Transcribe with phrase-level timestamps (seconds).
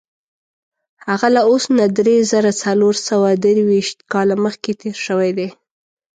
[1.05, 5.49] هغه له اوس نه دری زره څلور سوه درویشت کاله مخکې تېر شوی دی.